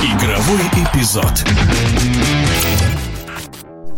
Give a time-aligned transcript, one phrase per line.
[0.00, 1.44] Игровой эпизод.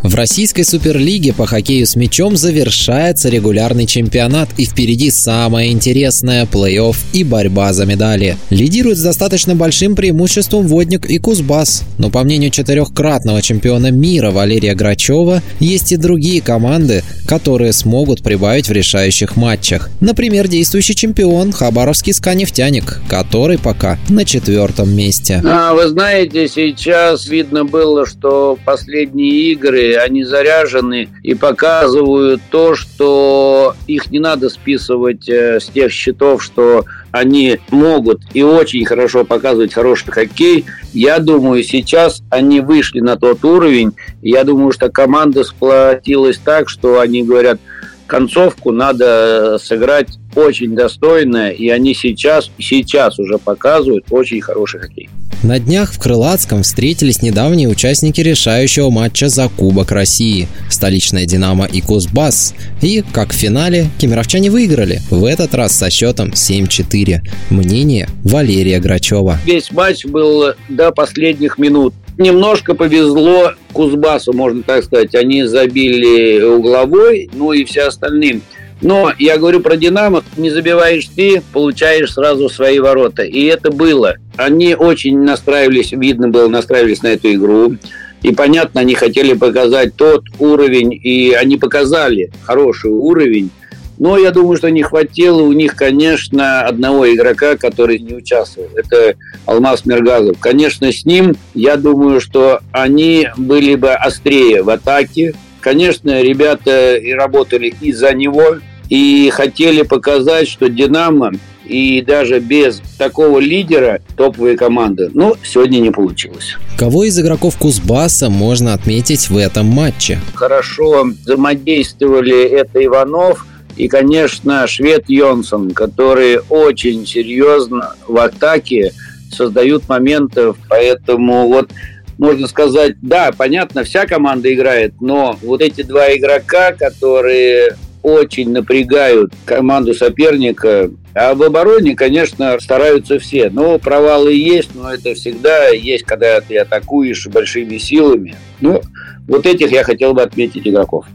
[0.02, 6.96] В российской суперлиге по хоккею с мячом завершается регулярный чемпионат и впереди самое интересное– плей-офф
[7.12, 8.38] и борьба за медали.
[8.48, 14.74] Лидирует с достаточно большим преимуществом Водник и Кузбасс, но по мнению четырехкратного чемпиона мира Валерия
[14.74, 19.90] Грачева, есть и другие команды, которые смогут прибавить в решающих матчах.
[20.00, 25.42] Например, действующий чемпион Хабаровский «Сканефтяник», который пока на четвертом месте.
[25.44, 33.74] А, вы знаете, сейчас видно было, что последние игры они заряжены и показывают то, что
[33.86, 39.74] их не надо списывать э, с тех счетов, что они могут и очень хорошо показывать
[39.74, 40.64] хороший хоккей.
[40.92, 43.92] Я думаю, сейчас они вышли на тот уровень.
[44.22, 47.58] Я думаю, что команда сплотилась так, что они говорят,
[48.06, 55.08] концовку надо сыграть очень достойно, и они сейчас, сейчас уже показывают очень хороший хоккей.
[55.42, 61.80] На днях в Крылатском встретились недавние участники решающего матча за Кубок России– столичная «Динамо» и
[61.80, 62.54] «Кузбасс».
[62.82, 67.20] И, как в финале, кемеровчане выиграли, в этот раз со счетом 7-4.
[67.48, 69.38] Мнение Валерия Грачева.
[69.46, 71.94] Весь матч был до последних минут.
[72.18, 75.14] Немножко повезло Кузбассу, можно так сказать.
[75.14, 78.40] Они забили угловой, ну и все остальные–
[78.80, 83.22] но я говорю про «Динамо», не забиваешь ты, получаешь сразу свои ворота.
[83.22, 84.16] И это было.
[84.36, 87.76] Они очень настраивались, видно было, настраивались на эту игру.
[88.22, 93.50] И понятно, они хотели показать тот уровень, и они показали хороший уровень.
[93.98, 98.68] Но я думаю, что не хватило у них, конечно, одного игрока, который не участвовал.
[98.74, 100.38] Это Алмаз Мергазов.
[100.38, 105.34] Конечно, с ним, я думаю, что они были бы острее в атаке.
[105.60, 108.56] Конечно, ребята и работали из-за него,
[108.90, 111.32] и хотели показать, что «Динамо»
[111.64, 115.08] и даже без такого лидера топовые команды.
[115.14, 116.56] Но сегодня не получилось.
[116.76, 120.18] Кого из игроков Кузбасса можно отметить в этом матче?
[120.34, 123.46] Хорошо взаимодействовали это Иванов
[123.76, 128.92] и, конечно, швед Йонсон, которые очень серьезно в атаке
[129.30, 130.56] создают моментов.
[130.68, 131.70] Поэтому вот
[132.18, 139.32] можно сказать, да, понятно, вся команда играет, но вот эти два игрока, которые очень напрягают
[139.44, 140.90] команду соперника.
[141.14, 143.50] А в обороне, конечно, стараются все.
[143.50, 148.36] Но провалы есть, но это всегда есть, когда ты атакуешь большими силами.
[148.60, 148.80] Ну,
[149.28, 151.06] вот этих я хотел бы отметить игроков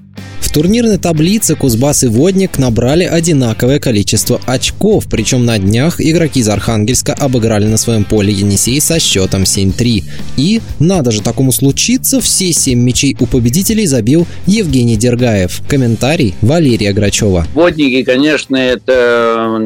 [0.56, 7.14] турнирной таблице Кузбасс и Водник набрали одинаковое количество очков, причем на днях игроки из Архангельска
[7.14, 10.04] обыграли на своем поле Енисей со счетом 7-3.
[10.38, 15.62] И, надо же такому случиться, все семь мячей у победителей забил Евгений Дергаев.
[15.68, 17.46] Комментарий Валерия Грачева.
[17.54, 19.62] Водники, конечно, это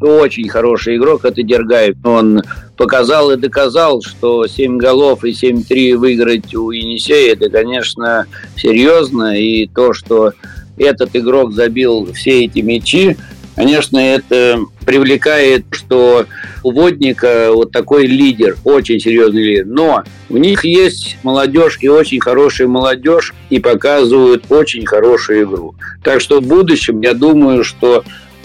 [0.00, 1.94] очень хороший игрок, это Дергаев.
[2.02, 2.42] Он
[2.82, 8.26] показал и доказал, что 7 голов и 7-3 выиграть у Енисея, это, конечно,
[8.56, 9.38] серьезно.
[9.38, 10.32] И то, что
[10.76, 13.16] этот игрок забил все эти мячи,
[13.54, 16.26] конечно, это привлекает, что
[16.64, 19.66] у Водника вот такой лидер, очень серьезный лидер.
[19.66, 25.76] Но у них есть молодежь и очень хорошая молодежь, и показывают очень хорошую игру.
[26.02, 28.02] Так что в будущем, я думаю, что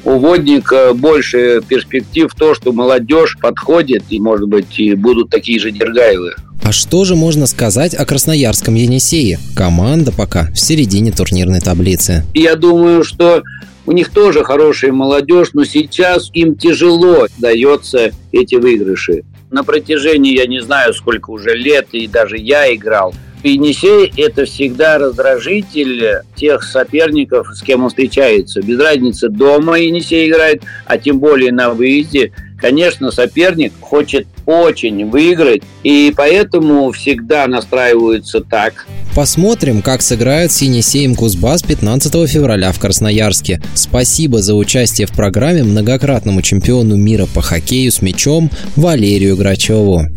[0.07, 5.72] у Водника больше перспектив то, что молодежь подходит, и, может быть, и будут такие же
[5.72, 6.34] Дергаевы.
[6.63, 9.38] А что же можно сказать о красноярском Енисее?
[9.53, 12.23] Команда пока в середине турнирной таблицы.
[12.34, 13.44] Я думаю, что
[13.85, 19.24] у них тоже хорошая молодежь, но сейчас им тяжело дается эти выигрыши.
[19.51, 23.13] На протяжении, я не знаю, сколько уже лет, и даже я играл–
[23.47, 28.61] Енисей– это всегда раздражитель тех соперников, с кем он встречается.
[28.61, 32.31] Без разницы, дома Енисей играет, а тем более на выезде.
[32.59, 38.87] Конечно, соперник хочет очень выиграть, и поэтому всегда настраиваются так.
[39.15, 43.61] Посмотрим, как сыграют с Енисеем Кузбасс 15 февраля в Красноярске.
[43.75, 50.07] Спасибо за участие в программе многократному чемпиону мира по хоккею с мячом Валерию Грачеву.